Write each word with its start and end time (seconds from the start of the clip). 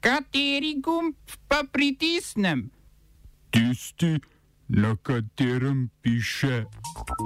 Kateri 0.00 0.78
gumb 0.80 1.14
pa 1.48 1.64
pritisnem? 1.72 2.70
Tisti, 3.50 4.20
na 4.68 4.96
katerem 5.02 5.90
piše 6.02 6.64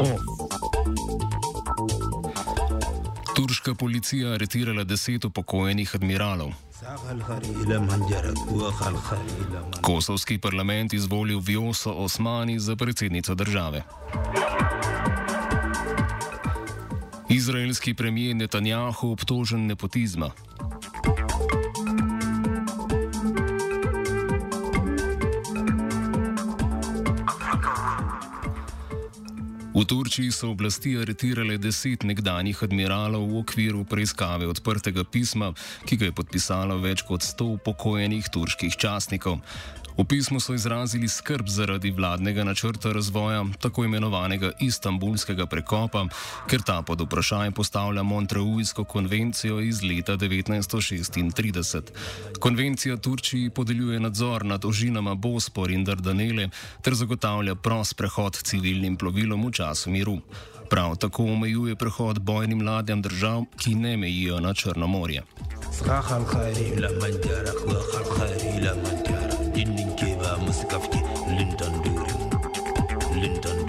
OF. 0.00 0.20
Turška 3.36 3.74
policija 3.74 4.32
aretirala 4.32 4.84
deset 4.84 5.24
upokojenih 5.24 5.94
admiralov. 5.94 6.52
Kosovski 9.80 10.38
parlament 10.38 10.92
izvolil 10.92 11.40
Vjoso 11.40 11.92
Osmani 11.92 12.58
za 12.58 12.76
predsednico 12.76 13.34
države. 13.34 13.82
Izraelski 17.30 17.94
premijer 17.94 18.36
Netanjahu 18.36 19.12
obtožen 19.12 19.66
nepotizma. 19.66 20.30
V 29.82 29.86
Turčiji 29.90 30.30
so 30.30 30.54
oblasti 30.54 30.92
aretirale 30.94 31.56
deset 31.58 32.04
nekdanjih 32.06 32.54
admiralov 32.62 33.26
v 33.26 33.40
okviru 33.42 33.82
preiskave 33.82 34.46
odprtega 34.46 35.02
pisma, 35.02 35.50
ki 35.90 35.98
ga 35.98 36.06
je 36.06 36.14
podpisalo 36.14 36.76
več 36.78 37.02
kot 37.02 37.26
sto 37.26 37.48
upokojenih 37.58 38.30
turških 38.30 38.78
častnikov. 38.78 39.42
V 39.98 40.04
pismu 40.04 40.40
so 40.40 40.54
izrazili 40.54 41.08
skrb 41.08 41.48
zaradi 41.48 41.90
vladnega 41.90 42.44
načrta 42.44 42.92
razvoja 42.92 43.44
tako 43.60 43.84
imenovanega 43.84 44.50
Istanbulskega 44.60 45.46
prekopa, 45.46 46.06
ker 46.48 46.62
ta 46.62 46.82
pod 46.82 47.00
vprašanje 47.00 47.50
postavlja 47.50 48.02
Montreujsko 48.02 48.84
konvencijo 48.84 49.60
iz 49.60 49.82
leta 49.82 50.16
1936. 50.16 51.82
Konvencija 52.40 52.96
Turčiji 52.96 53.50
podeljuje 53.50 54.00
nadzor 54.00 54.44
nad 54.44 54.64
ožinama 54.64 55.14
Bospor 55.14 55.70
in 55.70 55.84
Dardanele 55.84 56.48
ter 56.82 56.94
zagotavlja 56.94 57.54
prost 57.54 57.96
prehod 57.96 58.36
civilnim 58.42 58.96
plovilom 58.96 59.46
v 59.46 59.52
času 59.52 59.90
miru. 59.90 60.18
Prav 60.70 60.96
tako 60.96 61.24
omejuje 61.24 61.76
prehod 61.76 62.18
bojnim 62.18 62.66
ladjam 62.66 63.02
držav, 63.02 63.44
ki 63.58 63.74
ne 63.74 63.96
mejijo 63.96 64.40
na 64.40 64.54
Črno 64.54 64.86
morje. 64.86 65.22
Skahal, 65.78 66.24
khairi, 66.24 66.80
la, 66.80 66.88
manjara, 67.00 67.52
dinnin 68.40 69.01
Linton 70.52 70.82
lindan 71.38 71.84
durim 71.84 73.61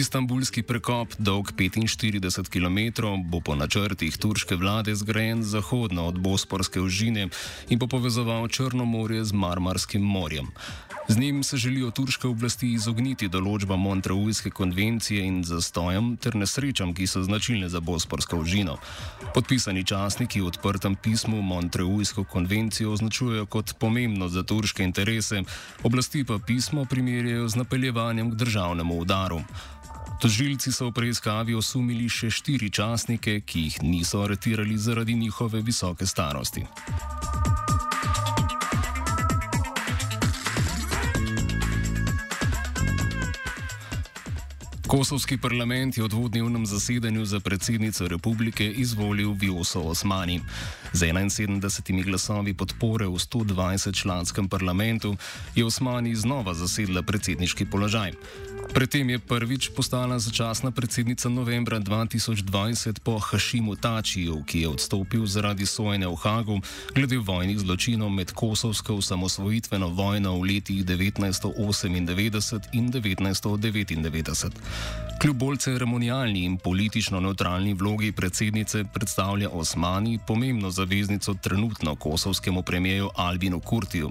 Istanbulski 0.00 0.62
prekop, 0.62 1.12
dolg 1.18 1.52
45 1.52 2.48
km, 2.48 3.04
bo 3.28 3.40
po 3.44 3.52
načrtih 3.54 4.16
turške 4.16 4.56
vlade 4.56 4.94
zgrajen 4.96 5.42
zahodno 5.44 6.06
od 6.08 6.18
Bosporske 6.18 6.80
ožine 6.80 7.28
in 7.68 7.78
bo 7.78 7.86
povezoval 7.86 8.48
Črno 8.48 8.84
morje 8.84 9.24
z 9.24 9.32
Marmarskim 9.32 10.02
morjem. 10.02 10.48
Z 11.08 11.18
njim 11.18 11.42
se 11.44 11.56
želijo 11.56 11.90
turške 11.90 12.28
oblasti 12.28 12.72
izogniti 12.72 13.28
določbam 13.28 13.80
Montreujske 13.82 14.50
konvencije 14.50 15.24
in 15.26 15.42
zastojem 15.44 16.14
ter 16.16 16.36
nesrečam, 16.38 16.94
ki 16.94 17.06
so 17.06 17.20
značilne 17.26 17.68
za 17.68 17.80
Bosporsko 17.80 18.38
užino. 18.40 18.78
Podpisani 19.34 19.84
časniki 19.84 20.40
v 20.40 20.46
odprtem 20.52 20.96
pismu 20.96 21.42
Montreujsko 21.42 22.24
konvencijo 22.24 22.92
označujejo 22.92 23.46
kot 23.46 23.74
pomembno 23.78 24.28
za 24.28 24.42
turške 24.42 24.86
interese, 24.86 25.42
oblasti 25.82 26.24
pa 26.24 26.38
pismo 26.46 26.84
primerjajo 26.84 27.48
z 27.48 27.62
napeljevanjem 27.64 28.30
k 28.30 28.40
državnemu 28.44 28.98
udaru. 28.98 29.42
Tožilci 30.20 30.68
so 30.68 30.92
v 30.92 30.92
preiskavi 30.92 31.54
osumili 31.56 32.04
še 32.04 32.28
štiri 32.28 32.68
časnike, 32.68 33.40
ki 33.40 33.60
jih 33.64 33.76
niso 33.88 34.20
aretirali 34.20 34.76
zaradi 34.76 35.14
njihove 35.16 35.62
visoke 35.64 36.04
starosti. 36.04 36.60
Kosovski 44.84 45.38
parlament 45.40 45.96
je 45.96 46.04
v 46.04 46.12
dvodnevnem 46.12 46.66
zasedanju 46.66 47.24
za 47.24 47.40
predsednico 47.40 48.08
republike 48.08 48.66
izvolil 48.66 49.32
Vjoso 49.32 49.80
Osmani. 49.80 50.40
Z 50.92 51.06
71 51.06 52.04
glasovi 52.04 52.54
podpore 52.54 53.06
v 53.06 53.14
120 53.14 53.94
članskem 53.94 54.48
parlamentu 54.48 55.16
je 55.54 55.64
Osmani 55.64 56.14
znova 56.14 56.54
zasedla 56.54 57.02
predsedniški 57.02 57.64
položaj. 57.70 58.12
Predtem 58.70 59.10
je 59.10 59.18
prvič 59.18 59.70
postala 59.74 60.18
začasna 60.18 60.70
predsednica 60.70 61.28
novembra 61.28 61.80
2020 61.80 63.02
po 63.02 63.18
Hašimu 63.18 63.76
Tačiju, 63.76 64.44
ki 64.46 64.60
je 64.60 64.68
odstopil 64.68 65.26
zaradi 65.26 65.66
sojenja 65.66 66.08
v 66.08 66.14
Hagu 66.14 66.60
glede 66.94 67.18
vojnih 67.18 67.58
zločinov 67.58 68.10
med 68.10 68.30
kosovsko 68.30 68.94
osamosvojitveno 68.94 69.88
vojno 69.88 70.38
v 70.38 70.42
letih 70.42 70.86
1998 70.86 72.70
in 72.72 72.92
1999. 72.92 74.50
Kljub 75.20 75.36
bolj 75.36 75.56
ceremonialni 75.56 76.44
in 76.44 76.56
politično 76.56 77.20
neutralni 77.20 77.74
vlogi 77.74 78.12
predsednice 78.12 78.84
predstavlja 78.94 79.48
Osmani 79.50 80.18
pomembno 80.26 80.70
zaveznico 80.80 81.34
trenutno 81.34 81.94
kosovskemu 81.96 82.62
premijeju 82.62 83.10
Albinu 83.14 83.60
Kurtiju. 83.60 84.10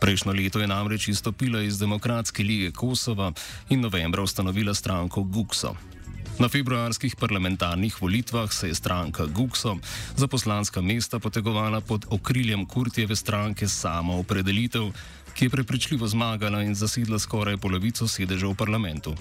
Prejšnjo 0.00 0.32
leto 0.32 0.60
je 0.60 0.66
namreč 0.68 1.08
izstopila 1.08 1.62
iz 1.62 1.78
Demokratske 1.78 2.44
lige 2.44 2.70
Kosova 2.70 3.32
in 3.68 3.80
novembra 3.80 4.22
ustanovila 4.22 4.74
stranko 4.74 5.22
Gukso. 5.22 5.72
Na 6.38 6.48
februarskih 6.48 7.16
parlamentarnih 7.16 8.02
volitvah 8.02 8.52
se 8.52 8.68
je 8.68 8.74
stranka 8.74 9.24
Gukso 9.26 9.76
za 10.16 10.28
poslanska 10.28 10.80
mesta 10.80 11.18
potegovala 11.18 11.80
pod 11.80 12.04
okriljem 12.10 12.66
Kurtjeve 12.66 13.16
stranke 13.16 13.68
Samo 13.68 14.18
opredelitev, 14.18 14.90
ki 15.34 15.44
je 15.44 15.50
prepričljivo 15.50 16.08
zmagala 16.08 16.62
in 16.62 16.74
zasedla 16.74 17.18
skoraj 17.18 17.56
polovico 17.56 18.08
sedežev 18.08 18.50
v 18.50 18.60
parlamentu. 18.60 19.14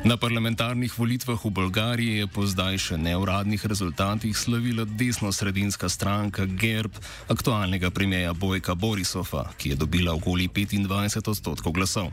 Na 0.00 0.16
parlamentarnih 0.16 0.88
volitvah 0.96 1.36
v 1.36 1.50
Bolgariji 1.52 2.24
je 2.24 2.26
po 2.26 2.40
zdaj 2.48 2.80
še 2.80 2.96
neuradnih 2.96 3.60
rezultatih 3.60 4.32
slavila 4.32 4.88
desno-sredinska 4.88 5.92
stranka 5.92 6.48
GERB 6.48 6.96
aktualnega 7.28 7.92
premijeja 7.92 8.32
Bojka 8.32 8.72
Borisova, 8.72 9.52
ki 9.60 9.74
je 9.74 9.76
dobila 9.76 10.16
okoli 10.16 10.48
25 10.48 11.20
odstotkov 11.20 11.76
glasov. 11.76 12.08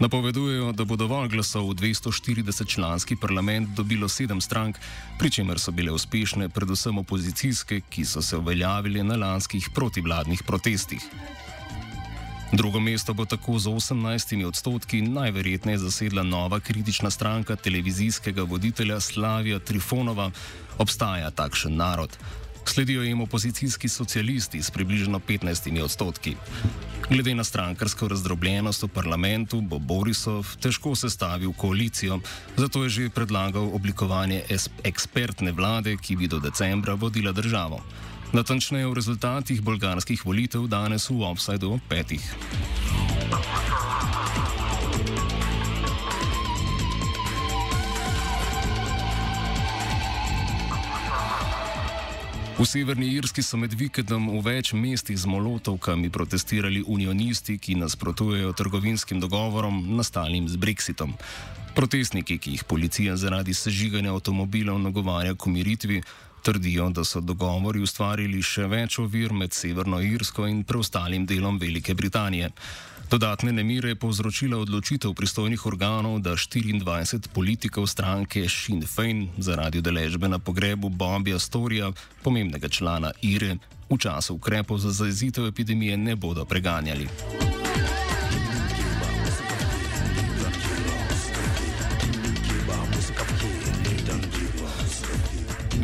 Napovedujejo, 0.00 0.72
da 0.72 0.88
bo 0.88 0.96
dovolj 0.96 1.28
glasov 1.36 1.68
v 1.68 1.92
240-članski 1.92 3.20
parlament 3.20 3.76
dobilo 3.76 4.08
sedem 4.08 4.40
strank, 4.40 4.80
pri 5.20 5.28
čemer 5.28 5.60
so 5.60 5.76
bile 5.76 5.92
uspešne 5.92 6.48
predvsem 6.48 6.96
opozicijske, 7.04 7.84
ki 7.84 8.08
so 8.08 8.24
se 8.24 8.40
uveljavili 8.40 9.04
na 9.04 9.20
lanskih 9.20 9.68
protivladnih 9.76 10.40
protestih. 10.40 11.04
Drugo 12.52 12.80
mesto 12.80 13.14
bo 13.14 13.24
tako 13.24 13.58
z 13.58 13.66
18 13.70 14.46
odstotki 14.46 15.02
najverjetneje 15.02 15.78
zasedla 15.78 16.22
nova 16.22 16.60
kritična 16.60 17.10
stranka 17.10 17.56
televizijskega 17.56 18.42
voditelja 18.42 19.00
Slavija 19.00 19.58
Trifonova, 19.58 20.30
obstaja 20.78 21.30
takšen 21.30 21.76
narod. 21.76 22.18
Sledijo 22.64 23.02
jim 23.02 23.20
opozicijski 23.20 23.88
socialisti 23.88 24.62
s 24.62 24.70
približno 24.70 25.18
15 25.18 25.82
odstotki. 25.82 26.36
Glede 27.10 27.34
na 27.34 27.44
strankarsko 27.44 28.08
razdrobljenost 28.08 28.82
v 28.82 28.88
parlamentu 28.88 29.60
bo 29.60 29.78
Borisov 29.78 30.46
težko 30.60 30.94
sestavil 30.94 31.52
koalicijo, 31.52 32.20
zato 32.56 32.82
je 32.82 32.88
že 32.88 33.10
predlagal 33.10 33.70
oblikovanje 33.74 34.42
ekspertne 34.84 35.52
vlade, 35.52 35.96
ki 35.96 36.16
bi 36.16 36.28
do 36.28 36.38
decembra 36.38 36.94
vodila 36.94 37.32
državo. 37.32 37.82
Natančneje 38.32 38.86
o 38.86 38.94
rezultatih 38.94 39.58
bolgarskih 39.62 40.20
volitev 40.24 40.68
danes 40.70 41.08
v 41.10 41.18
Offsideu 41.26 41.72
ob 41.74 41.80
petih. 41.88 42.22
V 52.58 52.66
Severni 52.68 53.08
Irski 53.16 53.42
so 53.42 53.58
med 53.58 53.74
vikendom 53.74 54.28
v 54.30 54.44
več 54.46 54.76
mestih 54.78 55.18
z 55.18 55.26
molotovkami 55.26 56.12
protestirali 56.12 56.84
unionisti, 56.86 57.58
ki 57.58 57.80
nasprotujejo 57.82 58.52
trgovinskim 58.52 59.18
dogovorom 59.18 59.96
nastalim 59.96 60.46
z 60.46 60.54
Brexitom. 60.54 61.16
Protestniki, 61.74 62.38
ki 62.38 62.54
jih 62.54 62.64
policija 62.68 63.16
zaradi 63.16 63.56
sežiganja 63.56 64.12
avtomobilov 64.14 64.78
nagovarja 64.78 65.34
k 65.34 65.46
umiritvi, 65.50 66.02
Trdijo, 66.42 66.88
da 66.90 67.04
so 67.04 67.20
dogovori 67.20 67.82
ustvarili 67.82 68.42
še 68.42 68.66
več 68.66 68.98
ovir 68.98 69.32
med 69.32 69.52
Severno 69.52 70.00
Irsko 70.00 70.46
in 70.48 70.62
preostalim 70.64 71.26
delom 71.26 71.58
Velike 71.58 71.94
Britanije. 71.94 72.50
Dodatne 73.10 73.52
nemire 73.52 73.88
je 73.88 73.98
povzročila 73.98 74.58
odločitev 74.62 75.14
pristojnih 75.18 75.66
organov, 75.66 76.20
da 76.22 76.36
24 76.38 77.28
politikov 77.34 77.86
stranke 77.90 78.44
Sinn 78.48 78.86
Fein 78.86 79.28
zaradi 79.38 79.82
udeležbe 79.82 80.28
na 80.28 80.38
pogrebu 80.38 80.88
Bobija 80.88 81.38
Storija, 81.38 81.92
pomembnega 82.22 82.68
člana 82.68 83.10
Ire, 83.22 83.56
v 83.90 83.98
času 83.98 84.38
ukrepov 84.38 84.78
za 84.78 84.94
zazitev 84.94 85.50
epidemije 85.50 85.96
ne 85.96 86.16
bodo 86.16 86.44
preganjali. 86.44 87.08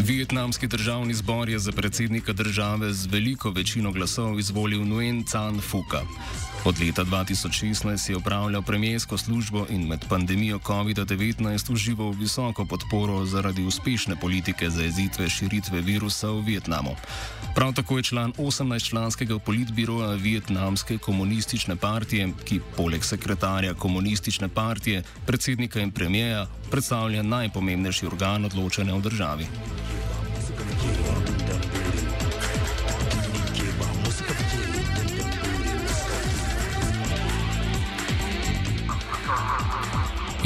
Vietnamski 0.04 0.66
državni 0.66 1.14
zbor 1.14 1.48
je 1.48 1.58
za 1.58 1.72
predsednika 1.72 2.32
države 2.32 2.92
z 2.92 3.06
veliko 3.06 3.50
večino 3.50 3.92
glasov 3.92 4.38
izvolil 4.38 4.80
Nguyen 4.80 5.24
Can 5.26 5.60
Fuka. 5.60 6.00
Od 6.64 6.80
leta 6.80 7.04
2016 7.04 8.10
je 8.10 8.16
upravljal 8.16 8.62
premijersko 8.62 9.18
službo 9.18 9.66
in 9.70 9.86
med 9.86 10.04
pandemijo 10.08 10.58
COVID-19 10.58 11.72
užival 11.72 12.10
visoko 12.10 12.64
podporo 12.64 13.24
zaradi 13.24 13.64
uspešne 13.64 14.16
politike 14.16 14.70
zajezitve 14.70 15.28
širitve 15.28 15.80
virusa 15.80 16.28
v 16.30 16.40
Vietnamu. 16.40 16.96
Prav 17.54 17.74
tako 17.74 17.96
je 17.96 18.02
član 18.02 18.32
18-članskega 18.32 19.38
politbiroja 19.38 20.14
Vietnamske 20.14 20.98
komunistične 20.98 21.76
partije, 21.76 22.28
ki 22.44 22.60
poleg 22.76 23.04
sekretarja 23.04 23.74
komunistične 23.74 24.48
partije, 24.48 25.02
predsednika 25.26 25.80
in 25.80 25.90
premijeja 25.90 26.46
predstavlja 26.70 27.22
najpomembnejši 27.22 28.06
organ 28.06 28.44
odločanja 28.44 28.94
v 28.94 29.00
državi. 29.00 29.46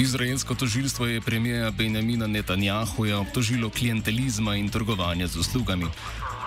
Izraelsko 0.01 0.55
tožilstvo 0.55 1.07
je 1.07 1.21
premijeja 1.21 1.71
Benjamina 1.71 2.27
Netanjahuja 2.27 3.19
obtožilo 3.19 3.71
klientelizma 3.71 4.57
in 4.57 4.69
trgovanja 4.69 5.27
z 5.27 5.37
uslugami. 5.37 5.87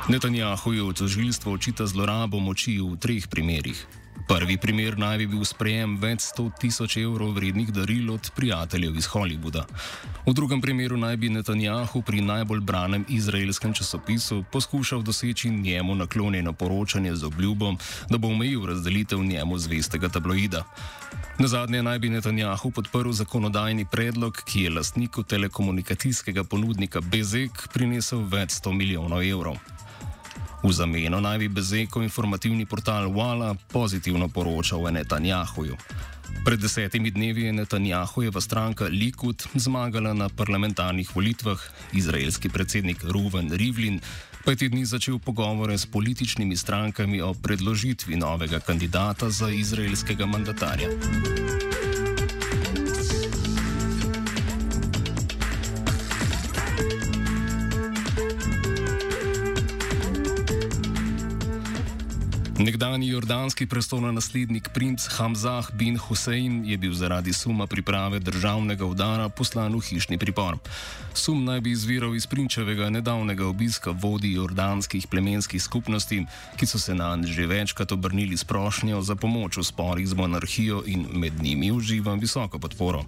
Netanjahuju 0.10 0.94
tožilstvo 0.94 1.54
očita 1.54 1.86
zlorabo 1.86 2.40
moči 2.40 2.80
v 2.82 2.98
treh 2.98 3.28
primerih. 3.28 3.86
Prvi 4.28 4.58
primer 4.58 4.98
naj 4.98 5.18
bi 5.18 5.28
bil 5.28 5.46
sprejem 5.46 5.98
več 6.02 6.26
sto 6.32 6.48
tisoč 6.60 6.98
evrov 6.98 7.36
vrednih 7.38 7.70
daril 7.76 8.10
od 8.16 8.32
prijateljev 8.36 8.98
iz 8.98 9.06
Hollywooda. 9.14 9.68
V 10.26 10.34
drugem 10.34 10.62
primeru 10.62 10.98
naj 10.98 11.18
bi 11.18 11.30
Netanjahu 11.30 12.02
pri 12.02 12.22
najbolj 12.26 12.62
branem 12.62 13.06
izraelskem 13.10 13.74
časopisu 13.74 14.44
poskušal 14.52 15.04
doseči 15.04 15.50
njemu 15.50 15.96
naklonjeno 15.96 16.54
poročanje 16.54 17.16
z 17.16 17.30
obljubo, 17.30 17.76
da 18.10 18.18
bo 18.18 18.34
omejil 18.34 18.66
razdelitev 18.66 19.22
njemu 19.24 19.58
zvestega 19.58 20.10
tabloida. 20.10 20.64
Na 21.40 21.48
zadnje 21.48 21.84
naj 21.84 22.00
bi 22.00 22.10
Netanjahu 22.10 22.70
podprl 22.72 23.12
zakonodajni 23.12 23.86
predlog, 23.86 24.38
ki 24.46 24.64
je 24.64 24.70
lastniku 24.70 25.24
telekomunikacijskega 25.24 26.44
ponudnika 26.44 27.02
Bezek 27.02 27.68
prinesel 27.74 28.22
več 28.30 28.60
sto 28.60 28.72
milijonov 28.72 29.26
evrov. 29.26 29.58
V 30.64 30.72
zameno 30.72 31.18
naj 31.20 31.40
bi 31.42 31.50
Bezeko 31.50 32.04
informativni 32.06 32.66
portal 32.66 33.10
Walla 33.10 33.56
pozitivno 33.72 34.30
poročal 34.30 34.86
o 34.86 34.92
Netanjahuju. 34.94 35.78
Pred 36.46 36.60
desetimi 36.60 37.12
dnevi 37.12 37.50
je 37.50 37.54
Netanjahujeva 37.54 38.42
stranka 38.42 38.86
Likud 38.86 39.44
zmagala 39.56 40.14
na 40.14 40.30
parlamentarnih 40.30 41.16
volitvah, 41.16 41.60
izraelski 41.94 42.50
predsednik 42.50 43.04
Ruven 43.04 43.50
Rivlin 43.52 44.00
pa 44.44 44.52
je 44.52 44.58
te 44.58 44.70
dni 44.70 44.86
začel 44.86 45.20
pogovore 45.20 45.78
s 45.78 45.86
političnimi 45.86 46.58
strankami 46.58 47.22
o 47.22 47.34
predložitvi 47.34 48.16
novega 48.16 48.60
kandidata 48.60 49.30
za 49.30 49.50
izraelskega 49.50 50.26
mandatarja. 50.26 50.90
Nekdani 62.64 63.10
jordanski 63.12 63.66
prestolonaslednik 63.68 64.70
princ 64.74 65.08
Hamzah 65.08 65.68
bin 65.76 65.98
Hussein 66.00 66.64
je 66.66 66.78
bil 66.78 66.94
zaradi 66.96 67.34
suma 67.34 67.68
priprave 67.68 68.20
državnega 68.24 68.86
udara 68.86 69.28
poslan 69.30 69.76
v 69.76 69.82
hišni 69.84 70.16
pripor. 70.18 70.56
Sum 71.14 71.44
naj 71.44 71.60
bi 71.60 71.74
izviral 71.76 72.16
iz 72.16 72.24
prinčevega 72.28 72.88
nedavnega 72.90 73.44
obiska 73.48 73.92
vodi 73.92 74.32
jordanskih 74.34 75.08
plemenskih 75.12 75.60
skupnosti, 75.64 76.22
ki 76.56 76.66
so 76.66 76.80
se 76.80 76.96
na 76.96 77.16
njega 77.16 77.34
že 77.34 77.48
večkrat 77.48 77.92
obrnili 77.92 78.38
s 78.38 78.44
prošnjo 78.44 79.02
za 79.02 79.16
pomoč 79.16 79.58
v 79.58 79.64
sporih 79.64 80.08
z 80.08 80.16
monarhijo 80.16 80.84
in 80.88 81.06
med 81.12 81.44
njimi 81.44 81.72
uživa 81.72 82.14
visoko 82.14 82.60
podporo. 82.60 83.04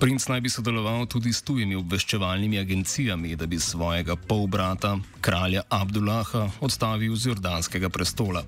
Princ 0.00 0.28
naj 0.28 0.40
bi 0.40 0.52
sodeloval 0.52 1.06
tudi 1.06 1.32
s 1.32 1.42
tujimi 1.42 1.74
obveščevalnimi 1.74 2.58
agencijami, 2.58 3.36
da 3.36 3.46
bi 3.46 3.60
svojega 3.60 4.16
polbrata, 4.16 4.98
kralja 5.20 5.62
Abdullaha, 5.68 6.50
odstavil 6.60 7.16
z 7.16 7.26
jordanskega 7.26 7.88
prestola. 7.88 8.44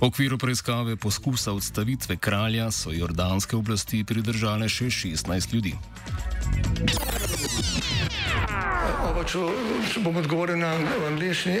V 0.00 0.06
okviru 0.08 0.38
preiskave 0.38 0.96
poskusa 0.96 1.52
odstavitve 1.52 2.16
kralja 2.16 2.70
so 2.70 2.88
jordanske 2.92 3.56
oblasti 3.56 4.00
pridržale 4.04 4.68
še 4.68 4.88
16 4.88 5.52
ljudi. 5.52 5.74
Oba, 9.10 9.24
če, 9.28 9.44
če 9.92 10.00
bom 10.00 10.16
odgovoril 10.16 10.56
na 10.56 10.72
angliški. 11.10 11.60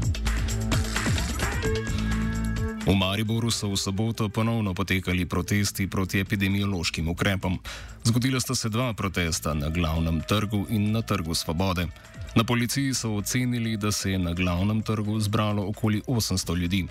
V 2.91 2.95
Mariboru 2.99 3.47
so 3.47 3.71
v 3.71 3.79
soboto 3.79 4.27
ponovno 4.27 4.75
potekali 4.75 5.23
protesti 5.23 5.87
proti 5.87 6.19
epidemiološkim 6.19 7.07
ukrepom. 7.07 7.55
Zgodila 8.03 8.39
sta 8.39 8.51
se 8.55 8.67
dva 8.69 8.91
protesta 8.93 9.53
na 9.53 9.69
glavnem 9.71 10.19
trgu 10.27 10.67
in 10.69 10.91
na 10.91 10.99
trgu 11.01 11.31
Svobode. 11.31 11.87
Na 12.35 12.43
policiji 12.43 12.93
so 12.93 13.15
ocenili, 13.15 13.77
da 13.77 13.91
se 13.91 14.11
je 14.11 14.19
na 14.19 14.33
glavnem 14.33 14.81
trgu 14.81 15.19
zbralo 15.19 15.67
okoli 15.67 16.01
800 16.07 16.57
ljudi. 16.57 16.87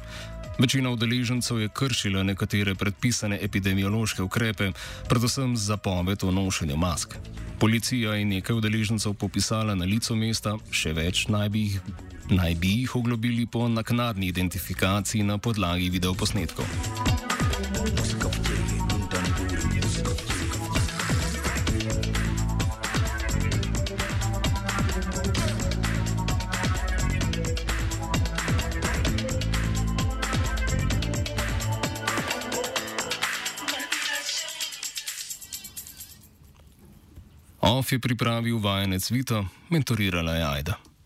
Večina 0.59 0.91
udeležencev 0.91 1.61
je 1.61 1.69
kršila 1.69 2.23
nekatere 2.23 2.75
predpisane 2.75 3.39
epidemiološke 3.43 4.23
ukrepe, 4.23 4.73
predvsem 5.09 5.57
zapoved 5.57 6.25
o 6.25 6.31
nošenju 6.31 6.77
mask. 6.77 7.15
Policija 7.59 8.15
je 8.15 8.25
nekaj 8.25 8.57
udeležencev 8.57 9.15
popisala 9.15 9.75
na 9.75 9.85
licu 9.85 10.17
mesta, 10.17 10.57
še 10.71 10.93
več 10.97 11.27
naj 11.29 11.49
bi 11.49 11.61
jih, 11.61 11.81
naj 12.31 12.55
bi 12.55 12.69
jih 12.69 12.97
oglobili 12.97 13.47
po 13.47 13.69
naknadni 13.69 14.27
identifikaciji 14.27 15.23
na 15.23 15.39
podlagi 15.39 15.91
videoposnetkov. 15.91 16.65
OF 37.61 37.93
je 37.93 37.99
pripravil 37.99 38.59
vajenec 38.59 39.11
Vito, 39.11 39.45
mentorirala 39.71 40.35
je 40.35 40.45
Ajda. 40.45 40.90